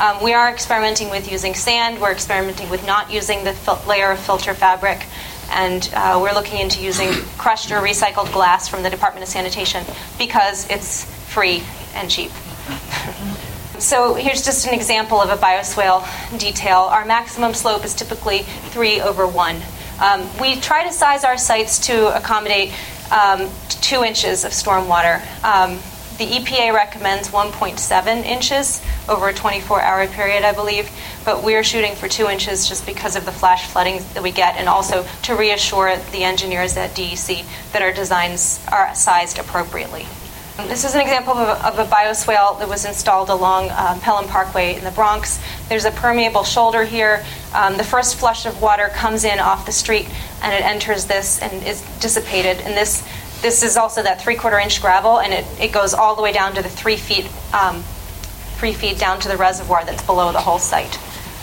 [0.00, 2.00] Um, we are experimenting with using sand.
[2.00, 5.04] We're experimenting with not using the fil- layer of filter fabric.
[5.50, 9.84] And uh, we're looking into using crushed or recycled glass from the Department of Sanitation
[10.16, 11.62] because it's free
[11.94, 12.30] and cheap.
[13.80, 16.06] So here's just an example of a bioswale
[16.38, 16.80] detail.
[16.80, 18.40] Our maximum slope is typically
[18.72, 19.56] 3 over 1.
[20.00, 22.74] Um, we try to size our sites to accommodate
[23.10, 25.22] um, 2 inches of stormwater.
[25.42, 25.78] Um,
[26.20, 30.90] the EPA recommends 1.7 inches over a 24 hour period, I believe,
[31.24, 34.56] but we're shooting for 2 inches just because of the flash flooding that we get
[34.56, 40.04] and also to reassure the engineers at DEC that our designs are sized appropriately.
[40.68, 44.28] This is an example of a, of a bioswale that was installed along um, Pelham
[44.28, 45.40] Parkway in the Bronx.
[45.70, 47.24] There's a permeable shoulder here.
[47.54, 50.06] Um, the first flush of water comes in off the street
[50.42, 52.58] and it enters this and is dissipated.
[52.58, 53.08] And this
[53.42, 56.32] this is also that three quarter inch gravel, and it, it goes all the way
[56.32, 57.82] down to the three feet um,
[58.58, 60.94] three feet down to the reservoir that's below the whole site.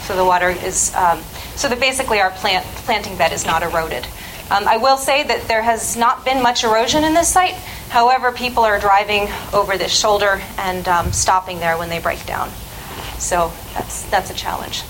[0.05, 1.21] So the water is um,
[1.55, 4.05] so that basically our plant planting bed is not eroded.
[4.49, 7.55] Um, I will say that there has not been much erosion in this site.
[7.89, 12.49] However, people are driving over this shoulder and um, stopping there when they break down.
[13.17, 14.83] So that's, that's a challenge.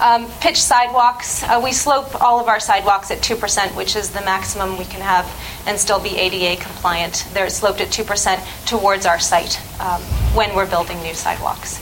[0.00, 1.44] Um, pitch sidewalks.
[1.44, 5.00] Uh, we slope all of our sidewalks at 2%, which is the maximum we can
[5.00, 5.24] have
[5.66, 7.26] and still be ADA compliant.
[7.32, 10.00] They're sloped at 2% towards our site um,
[10.34, 11.78] when we're building new sidewalks.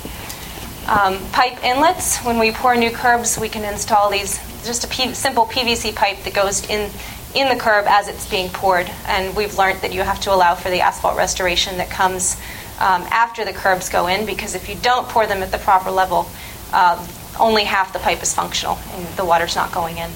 [0.86, 2.18] Um, pipe inlets.
[2.18, 6.22] When we pour new curbs, we can install these just a P- simple PVC pipe
[6.24, 6.90] that goes in
[7.34, 8.90] in the curb as it's being poured.
[9.06, 12.36] And we've learned that you have to allow for the asphalt restoration that comes
[12.78, 15.90] um, after the curbs go in because if you don't pour them at the proper
[15.90, 16.28] level,
[16.74, 16.98] um,
[17.38, 20.10] only half the pipe is functional and the water's not going in.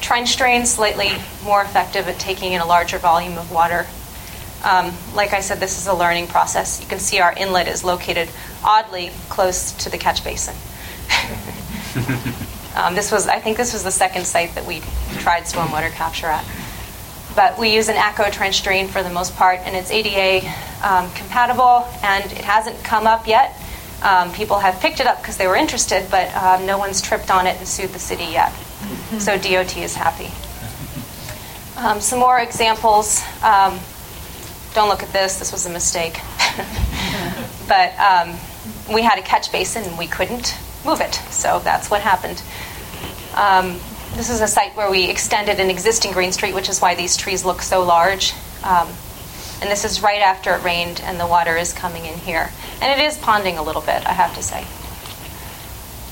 [0.00, 1.10] Trench drains slightly
[1.44, 3.86] more effective at taking in a larger volume of water.
[4.64, 6.80] Um, like I said, this is a learning process.
[6.80, 8.28] You can see our inlet is located
[8.64, 10.54] oddly close to the catch basin.
[12.74, 14.80] Um, this was, I think, this was the second site that we
[15.18, 16.44] tried stormwater capture at.
[17.34, 20.46] But we use an ACO trench drain for the most part, and it's ADA
[20.82, 23.56] um, compatible, and it hasn't come up yet.
[24.02, 27.30] Um, people have picked it up because they were interested, but um, no one's tripped
[27.30, 28.52] on it and sued the city yet.
[29.18, 30.30] So DOT is happy.
[31.76, 33.20] Um, some more examples.
[33.42, 33.78] Um,
[34.72, 35.38] don't look at this.
[35.38, 36.14] This was a mistake.
[37.68, 37.92] but
[38.92, 41.14] we had a catch basin and we couldn't move it.
[41.30, 42.42] So that's what happened.
[43.34, 43.80] Um,
[44.16, 47.16] this is a site where we extended an existing green street, which is why these
[47.16, 48.32] trees look so large.
[49.60, 52.50] And this is right after it rained and the water is coming in here.
[52.80, 54.66] And it is ponding a little bit, I have to say.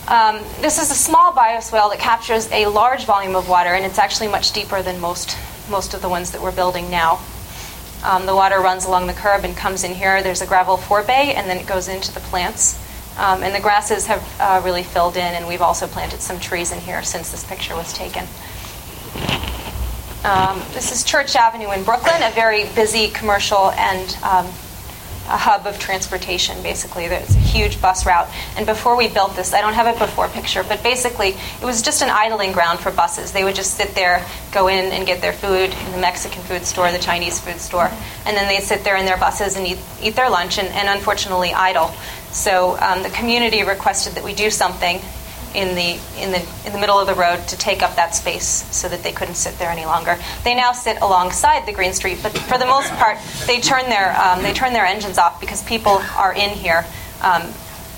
[0.09, 3.99] Um, this is a small bioswale that captures a large volume of water, and it's
[3.99, 5.37] actually much deeper than most,
[5.69, 7.21] most of the ones that we're building now.
[8.03, 10.23] Um, the water runs along the curb and comes in here.
[10.23, 12.79] There's a gravel forebay, and then it goes into the plants.
[13.19, 16.73] Um, and the grasses have uh, really filled in, and we've also planted some trees
[16.73, 18.25] in here since this picture was taken.
[20.25, 24.47] Um, this is Church Avenue in Brooklyn, a very busy commercial and um,
[25.29, 27.07] a hub of transportation, basically.
[27.07, 28.29] There's a huge bus route.
[28.57, 31.83] And before we built this, I don't have a before picture, but basically it was
[31.83, 33.31] just an idling ground for buses.
[33.31, 36.65] They would just sit there, go in and get their food in the Mexican food
[36.65, 37.89] store, the Chinese food store,
[38.27, 40.89] and then they'd sit there in their buses and eat, eat their lunch and, and
[40.89, 41.95] unfortunately idle.
[42.33, 45.01] So um, the community requested that we do something
[45.59, 48.65] in the in the in the middle of the road to take up that space
[48.75, 50.17] so that they couldn't sit there any longer.
[50.45, 54.17] They now sit alongside the Green Street, but for the most part, they turn their
[54.17, 56.87] um, they turn their engines off because people are in here.
[57.23, 57.43] Um,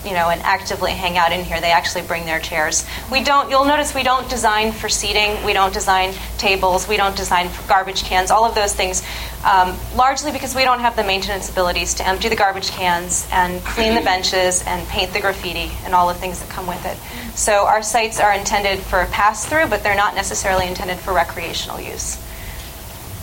[0.04, 1.60] you know, and actively hang out in here.
[1.60, 2.86] They actually bring their chairs.
[3.12, 3.50] We don't.
[3.50, 5.44] You'll notice we don't design for seating.
[5.44, 6.88] We don't design tables.
[6.88, 8.30] We don't design for garbage cans.
[8.30, 9.02] All of those things,
[9.44, 13.62] um, largely because we don't have the maintenance abilities to empty the garbage cans and
[13.62, 16.96] clean the benches and paint the graffiti and all the things that come with it.
[17.36, 21.12] So our sites are intended for a pass through, but they're not necessarily intended for
[21.12, 22.16] recreational use.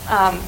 [0.09, 0.39] Um,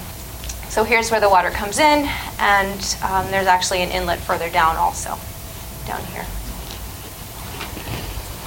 [0.70, 4.76] so here's where the water comes in, and um, there's actually an inlet further down
[4.78, 5.18] also
[5.90, 6.26] down here.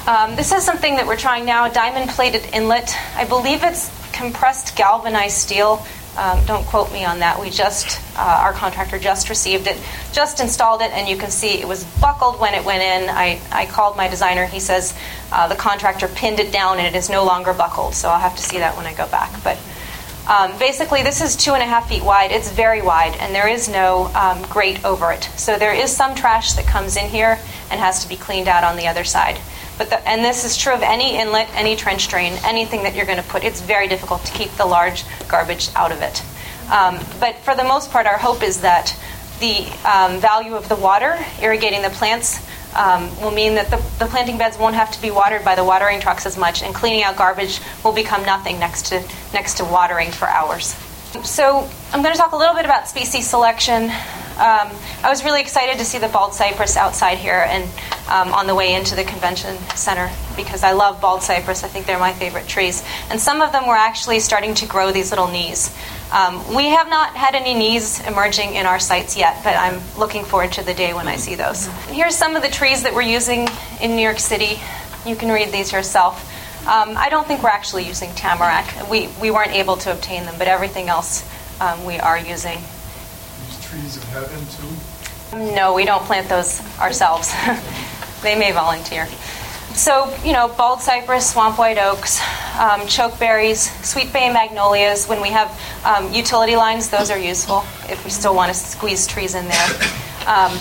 [0.06, 2.94] Um, this is something that we're trying now, a diamond plated inlet.
[3.18, 5.82] I believe it's compressed galvanized steel
[6.16, 7.40] Um, don't quote me on that.
[7.40, 9.80] We just, uh, our contractor just received it,
[10.12, 13.08] just installed it, and you can see it was buckled when it went in.
[13.08, 14.44] I, I called my designer.
[14.44, 14.94] He says
[15.32, 18.36] uh, the contractor pinned it down and it is no longer buckled, so I'll have
[18.36, 19.32] to see that when I go back.
[19.42, 19.56] But
[20.28, 22.30] um, basically, this is two and a half feet wide.
[22.30, 25.24] It's very wide, and there is no um, grate over it.
[25.36, 27.38] So there is some trash that comes in here
[27.70, 29.38] and has to be cleaned out on the other side.
[29.78, 33.06] But the, and this is true of any inlet, any trench drain, anything that you're
[33.06, 33.42] going to put.
[33.42, 36.22] It's very difficult to keep the large garbage out of it.
[36.70, 38.96] Um, but for the most part, our hope is that
[39.40, 42.38] the um, value of the water irrigating the plants
[42.74, 45.64] um, will mean that the, the, planting beds won't have to be watered by the
[45.64, 49.64] watering trucks as much, and cleaning out garbage will become nothing next to next to
[49.64, 50.74] watering for hours.
[51.24, 53.84] So I'm going to talk a little bit about species selection.
[53.84, 54.72] Um,
[55.04, 57.64] I was really excited to see the bald cypress outside here and
[58.08, 61.64] um, on the way into the convention center because I love bald cypress.
[61.64, 62.82] I think they're my favorite trees.
[63.10, 65.76] And some of them were actually starting to grow these little knees.
[66.12, 70.24] Um, we have not had any knees emerging in our sites yet, but I'm looking
[70.24, 71.68] forward to the day when I see those.
[71.86, 73.48] Here's some of the trees that we're using
[73.80, 74.60] in New York City.
[75.06, 76.28] You can read these yourself.
[76.66, 78.90] Um, I don't think we're actually using tamarack.
[78.90, 81.24] We, we weren't able to obtain them, but everything else
[81.62, 82.58] um, we are using.
[82.58, 85.54] These trees of heaven, too?
[85.54, 87.32] No, we don't plant those ourselves.
[88.22, 89.08] they may volunteer.
[89.74, 92.20] So, you know, bald cypress, swamp white oaks,
[92.58, 95.06] um, chokeberries, sweet bay magnolias.
[95.06, 95.50] When we have
[95.84, 99.68] um, utility lines, those are useful if we still want to squeeze trees in there.
[100.26, 100.52] Um,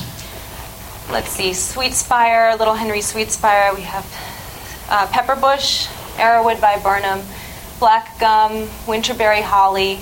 [1.11, 3.75] let's see, sweet spire, little Henry sweet spire.
[3.75, 4.05] We have
[4.89, 7.21] uh, pepperbush, arrowwood viburnum,
[7.79, 9.99] black gum, winterberry holly,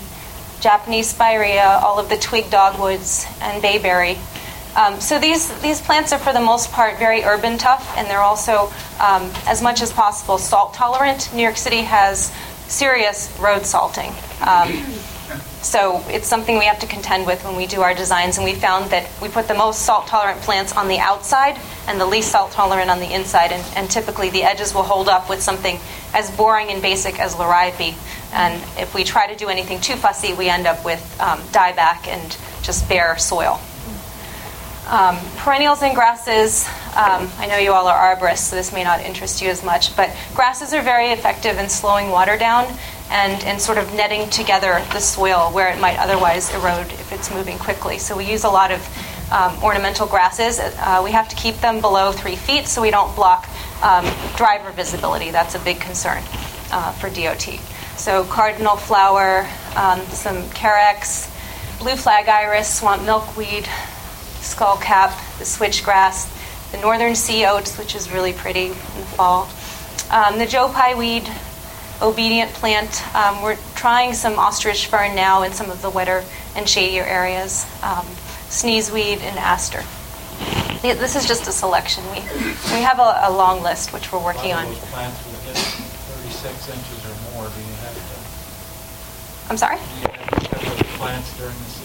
[0.61, 4.17] Japanese spirea, all of the twig dogwoods, and bayberry.
[4.79, 8.21] Um, so these, these plants are for the most part very urban tough, and they're
[8.21, 11.29] also, um, as much as possible, salt tolerant.
[11.33, 12.31] New York City has
[12.69, 14.13] serious road salting.
[14.39, 14.71] Um,
[15.61, 18.53] so it's something we have to contend with when we do our designs, and we
[18.55, 22.31] found that we put the most salt tolerant plants on the outside and the least
[22.31, 25.77] salt tolerant on the inside, and, and typically the edges will hold up with something
[26.13, 27.95] as boring and basic as liriope.
[28.31, 32.07] And if we try to do anything too fussy, we end up with um, dieback
[32.07, 33.59] and just bare soil.
[34.89, 39.01] Um, perennials and grasses, um, I know you all are arborists, so this may not
[39.01, 42.65] interest you as much, but grasses are very effective in slowing water down
[43.11, 47.29] and, and sort of netting together the soil where it might otherwise erode if it's
[47.31, 47.99] moving quickly.
[47.99, 50.59] So we use a lot of um, ornamental grasses.
[50.59, 53.47] Uh, we have to keep them below three feet so we don't block
[53.83, 55.29] um, driver visibility.
[55.29, 56.23] That's a big concern
[56.71, 57.43] uh, for DOT.
[57.95, 61.29] So cardinal flower, um, some carex,
[61.77, 63.69] blue flag iris, swamp milkweed,
[64.39, 66.35] skullcap, the switchgrass,
[66.71, 69.49] the northern sea oats, which is really pretty in the fall,
[70.11, 71.29] um, the joe pye weed,
[72.01, 73.03] obedient plant.
[73.15, 76.23] Um, we're trying some ostrich fern now in some of the wetter
[76.55, 78.05] and shadier areas, um,
[78.49, 79.83] sneezeweed and aster.
[80.81, 82.03] This is just a selection.
[82.05, 82.21] We,
[82.71, 84.65] we have a, a long list which we're working on.
[84.95, 87.49] plants will get 36 inches or more.
[87.49, 89.51] Do you have to?
[89.51, 89.75] I'm sorry?
[89.75, 91.78] Do you have to have those plants during the?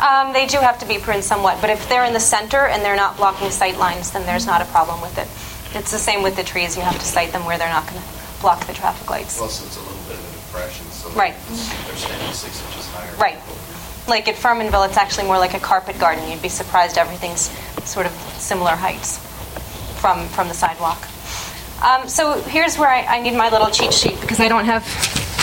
[0.00, 2.82] Um, they do have to be pruned somewhat, but if they're in the center and
[2.82, 5.28] they're not blocking sight lines, then there's not a problem with it.
[5.78, 6.76] It's the same with the trees.
[6.76, 8.08] You have to sight them where they're not going to
[8.40, 9.38] block the traffic lights.
[9.38, 11.34] Plus, it's a little bit of a depression, so Right.
[11.48, 13.14] they're standing six inches higher.
[13.16, 13.38] Right.
[14.08, 16.28] Like at Furmanville, it's actually more like a carpet garden.
[16.30, 17.50] You'd be surprised everything's
[17.88, 19.18] sort of similar heights
[20.00, 21.08] from, from the sidewalk.
[21.82, 24.84] Um, so here's where I, I need my little cheat sheet because I don't have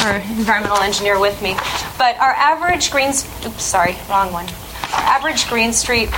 [0.02, 1.56] our environmental engineer with me.
[1.98, 4.46] But our average green, oops, sorry, wrong one.
[4.94, 6.10] Our average green street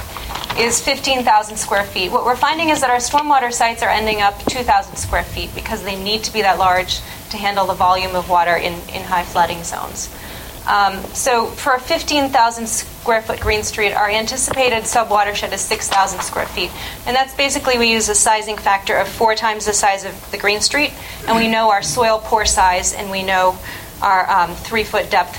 [0.57, 2.11] is 15,000 square feet.
[2.11, 5.83] What we're finding is that our stormwater sites are ending up 2,000 square feet because
[5.83, 9.23] they need to be that large to handle the volume of water in, in high
[9.23, 10.13] flooding zones.
[10.67, 16.45] Um, so for a 15,000 square foot green street, our anticipated subwatershed is 6,000 square
[16.45, 16.71] feet.
[17.05, 20.37] And that's basically we use a sizing factor of four times the size of the
[20.37, 20.93] green street,
[21.27, 23.57] and we know our soil pore size, and we know
[24.01, 25.37] our um, three foot depth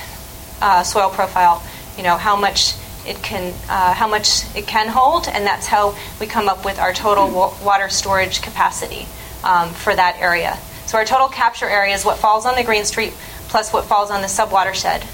[0.61, 1.63] uh, soil profile.
[1.97, 2.75] You know how much
[3.07, 6.79] it can, uh, how much it can hold, and that's how we come up with
[6.79, 9.07] our total wa- water storage capacity
[9.43, 10.59] um, for that area.
[10.87, 13.15] So our total capture area is what falls on the green street
[13.55, 15.07] plus what falls on the subwatershed.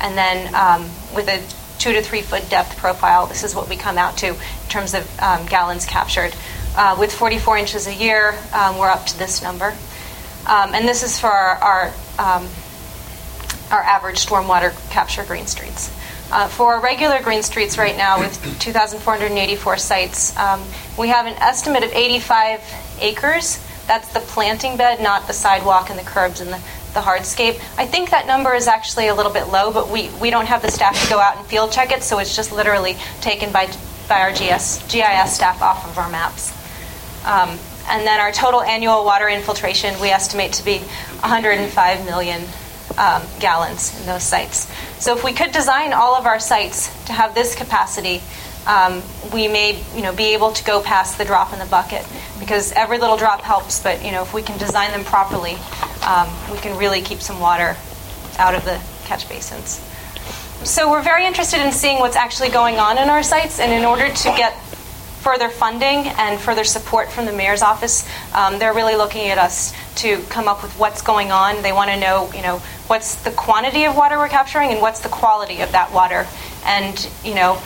[0.00, 1.44] And then um, with a
[1.78, 4.94] two to three foot depth profile, this is what we come out to in terms
[4.94, 6.34] of um, gallons captured.
[6.74, 9.74] Uh, with 44 inches a year, um, we're up to this number.
[10.46, 11.86] Um, and this is for our, our,
[12.18, 12.48] um,
[13.70, 15.94] our average stormwater capture green streets.
[16.32, 20.64] Uh, for our regular green streets right now, with 2,484 sites, um,
[20.98, 22.62] we have an estimate of 85
[23.02, 23.62] acres.
[23.86, 26.62] That's the planting bed, not the sidewalk and the curbs and the
[26.94, 27.60] the hardscape.
[27.76, 30.62] I think that number is actually a little bit low, but we, we don't have
[30.62, 33.66] the staff to go out and field check it, so it's just literally taken by,
[34.08, 36.52] by our GS, GIS staff off of our maps.
[37.26, 42.42] Um, and then our total annual water infiltration we estimate to be 105 million
[42.96, 44.70] um, gallons in those sites.
[45.02, 48.22] So if we could design all of our sites to have this capacity,
[48.66, 49.02] um,
[49.32, 52.06] we may you know be able to go past the drop in the bucket
[52.38, 53.82] because every little drop helps.
[53.82, 55.56] But you know if we can design them properly,
[56.06, 57.76] um, we can really keep some water
[58.38, 59.80] out of the catch basins.
[60.64, 63.84] So we're very interested in seeing what's actually going on in our sites, and in
[63.84, 64.56] order to get
[65.24, 68.06] further funding and further support from the mayor's office.
[68.34, 71.62] Um, they're really looking at us to come up with what's going on.
[71.62, 72.58] They want to know, you know,
[72.88, 76.26] what's the quantity of water we're capturing and what's the quality of that water.
[76.66, 77.58] And, you know,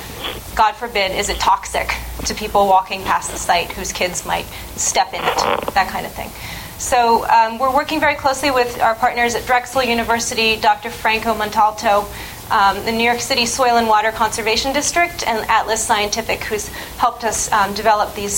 [0.54, 1.92] God forbid, is it toxic
[2.26, 4.46] to people walking past the site whose kids might
[4.76, 6.30] step in it, that kind of thing.
[6.78, 10.90] So um, we're working very closely with our partners at Drexel University, Dr.
[10.90, 12.06] Franco Montalto,
[12.50, 16.68] um, the New York City Soil and Water Conservation District, and Atlas Scientific, who's
[16.98, 18.34] helped us um, develop these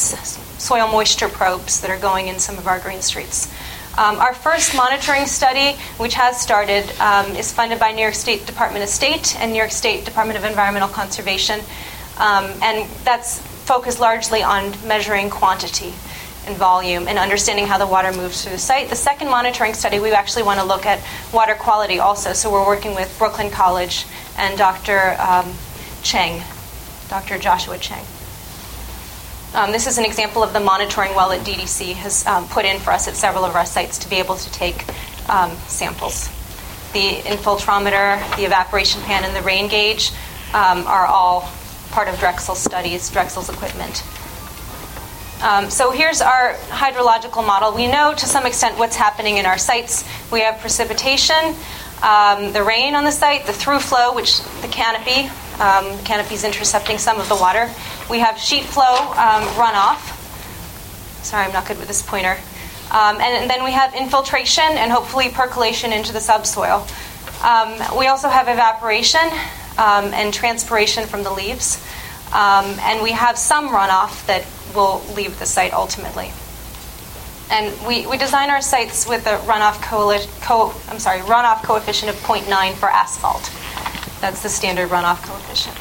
[0.61, 3.53] soil moisture probes that are going in some of our green streets.
[3.99, 8.47] Um, our first monitoring study, which has started, um, is funded by New York State
[8.47, 11.61] Department of State and New York State Department of Environmental Conservation,
[12.19, 15.93] um, and that's focused largely on measuring quantity
[16.51, 18.91] and volume and understanding how the water moves through the site.
[18.91, 21.01] The second monitoring study, we actually want to look at
[21.33, 22.33] water quality also.
[22.33, 25.17] So we're working with Brooklyn College and Dr.
[25.21, 25.53] Um,
[26.03, 26.43] Cheng,
[27.09, 27.39] Dr.
[27.39, 28.05] Joshua Cheng.
[29.55, 32.79] Um, this is an example of the monitoring well that DDC has um, put in
[32.79, 34.85] for us at several of our sites to be able to take
[35.29, 36.29] um, samples.
[36.93, 40.11] The infiltrometer, the evaporation pan, and the rain gauge
[40.53, 41.51] um, are all
[41.91, 44.05] part of Drexel studies, Drexel's equipment.
[45.43, 47.73] Um, so here's our hydrological model.
[47.73, 50.05] We know to some extent what's happening in our sites.
[50.31, 51.55] We have precipitation,
[52.03, 56.35] um, the rain on the site, the through flow, which the canopy, um, the canopy
[56.35, 57.71] is intercepting some of the water.
[58.11, 60.15] We have sheet flow um, runoff.
[61.25, 62.37] Sorry, I'm not good with this pointer.
[62.91, 66.87] Um, and, and, then we have infiltration and hopefully percolation into the subsoil.
[67.43, 69.31] Um, we also have evaporation
[69.79, 71.83] and transpiration from the leaves.
[72.35, 74.45] and we have some runoff that
[74.75, 76.33] will leave the site ultimately.
[77.51, 82.17] And we, we design our sites with a runoff co, I'm sorry, runoff coefficient of
[82.17, 83.51] 0.9 for asphalt.
[84.21, 85.77] That's the standard runoff coefficient.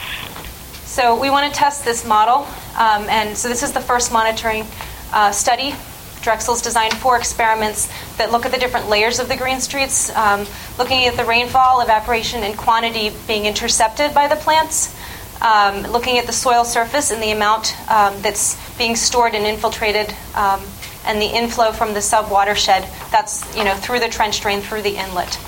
[0.86, 4.66] So we want to test this model, um, and so this is the first monitoring
[5.14, 5.76] uh, study.
[6.22, 7.88] Drexel's designed four experiments
[8.18, 10.48] that look at the different layers of the green streets, um,
[10.80, 14.96] looking at the rainfall, evaporation, and quantity being intercepted by the plants
[15.42, 20.14] um, looking at the soil surface and the amount um, that's being stored and infiltrated,
[20.36, 20.62] um,
[21.06, 22.88] and the inflow from the sub watershed.
[23.12, 25.40] That's you know through the trench drain, through the inlet.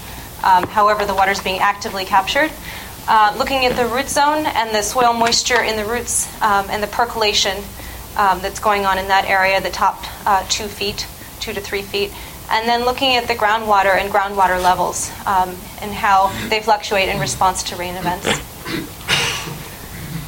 [0.44, 2.52] Um, however, the water is being actively captured.
[3.08, 6.82] Uh, looking at the root zone and the soil moisture in the roots um, and
[6.82, 7.58] the percolation
[8.16, 11.08] um, that's going on in that area, the top uh, two feet,
[11.39, 12.12] two to three feet
[12.52, 17.64] and then looking at the groundwater and groundwater levels and how they fluctuate in response
[17.64, 18.28] to rain events.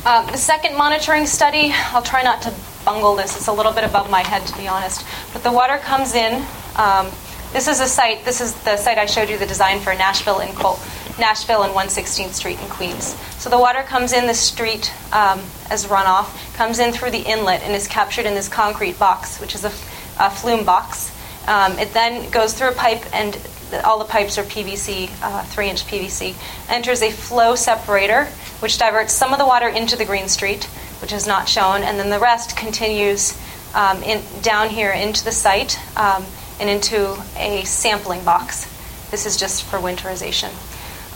[0.05, 3.85] Um, the second monitoring study, I'll try not to bungle this, it's a little bit
[3.85, 6.45] above my head to be honest, but the water comes in.
[6.75, 7.09] Um,
[7.53, 10.39] this is a site, this is the site I showed you the design for Nashville
[10.39, 10.77] and Col-
[11.17, 13.15] Nashville and 116th Street in Queens.
[13.37, 15.39] So the water comes in the street um,
[15.69, 19.55] as runoff, comes in through the inlet, and is captured in this concrete box, which
[19.55, 19.71] is a,
[20.19, 21.15] a flume box.
[21.47, 23.39] Um, it then goes through a pipe, and
[23.85, 26.35] all the pipes are PVC, uh, three inch PVC,
[26.69, 28.27] enters a flow separator
[28.63, 30.63] which diverts some of the water into the Green Street,
[31.01, 33.37] which is not shown, and then the rest continues
[33.75, 36.23] um, in, down here into the site um,
[36.61, 38.63] and into a sampling box.
[39.11, 40.49] This is just for winterization.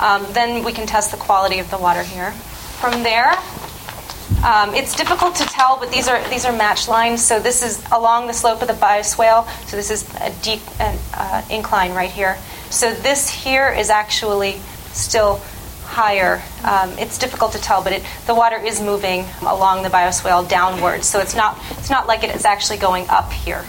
[0.02, 2.32] Um, then we can test the quality of the water here.
[2.82, 3.32] From there,
[4.44, 7.26] um, it's difficult to tell, but these are these are match lines.
[7.26, 9.48] So this is along the slope of the bioswale.
[9.68, 12.38] So this is a deep uh, incline right here.
[12.70, 14.60] So this here is actually
[14.92, 15.42] still
[15.98, 16.44] higher.
[16.64, 21.08] Um, it's difficult to tell, but it, the water is moving along the bioswale downwards,
[21.08, 23.66] so it's not it's not like it is actually going up here.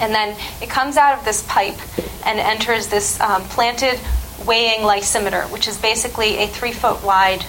[0.00, 1.78] And then it comes out of this pipe
[2.26, 4.00] and enters this um, planted
[4.44, 7.44] weighing lysimeter, which is basically a three foot wide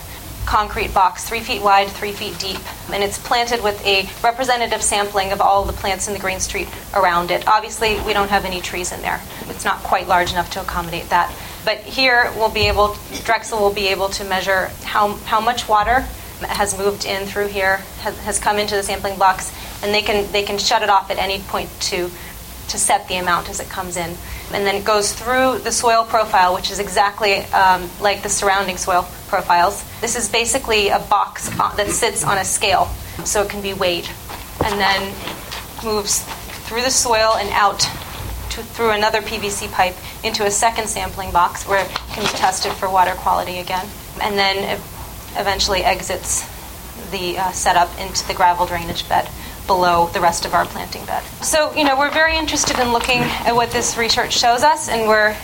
[0.46, 2.62] concrete box, three feet wide, three feet deep.
[2.94, 6.68] And it's planted with a representative sampling of all the plants in the Green Street
[6.94, 7.48] around it.
[7.48, 9.22] Obviously, we don't have any trees in there.
[9.48, 11.34] It's not quite large enough to accommodate that.
[11.64, 16.06] But here we'll be able, Drexel will be able to measure how, how much water
[16.42, 19.54] has moved in through here, has, has come into the sampling blocks,
[19.84, 22.10] and they can they can shut it off at any point to
[22.70, 24.16] to set the amount as it comes in.
[24.54, 28.78] And then it goes through the soil profile, which is exactly um, like the surrounding
[28.78, 29.84] soil profiles.
[30.02, 32.86] This is basically a box that sits on a scale,
[33.24, 34.10] so it can be weighed.
[34.64, 35.14] And then
[35.84, 36.24] moves
[36.68, 37.82] through the soil and out
[38.52, 42.72] to, through another PVC pipe into a second sampling box where it can be tested
[42.74, 43.86] for water quality again.
[44.22, 44.80] And then
[45.38, 46.48] eventually exits
[47.12, 49.30] the uh, setup into the gravel drainage bed
[49.68, 51.24] below the rest of our planting bed.
[51.42, 55.08] So, you know, we're very interested in looking at what this research shows us, and
[55.08, 55.36] we're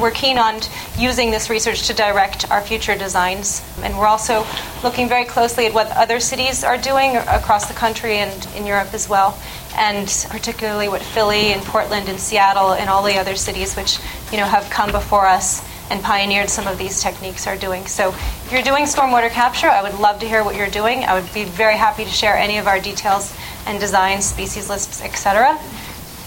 [0.00, 0.60] we're keen on
[0.96, 3.62] using this research to direct our future designs.
[3.82, 4.46] And we're also
[4.84, 8.94] looking very closely at what other cities are doing across the country and in Europe
[8.94, 9.36] as well,
[9.78, 13.98] and particularly what Philly and Portland and Seattle and all the other cities which
[14.32, 17.86] you know have come before us and pioneered some of these techniques are doing.
[17.86, 21.04] So if you're doing stormwater capture, I would love to hear what you're doing.
[21.04, 23.34] I would be very happy to share any of our details
[23.66, 25.58] and designs, species lists, etc.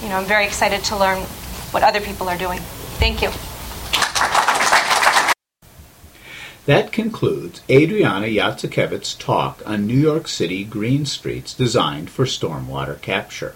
[0.02, 1.20] You know, I'm very excited to learn
[1.72, 2.60] what other people are doing.
[2.98, 3.30] Thank you.
[6.68, 13.56] That concludes Adriana Jacykewycz's talk on New York City green streets designed for stormwater capture.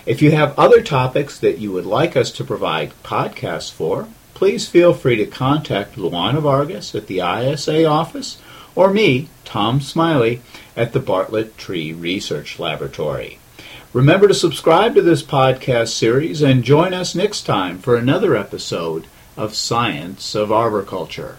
[0.05, 4.69] If you have other topics that you would like us to provide podcasts for, please
[4.69, 8.39] feel free to contact Luana Vargas at the ISA office
[8.75, 10.43] or me, Tom Smiley,
[10.77, 13.39] at the Bartlett Tree Research Laboratory.
[13.93, 19.07] Remember to subscribe to this podcast series and join us next time for another episode
[19.37, 21.39] of Science of Arboriculture.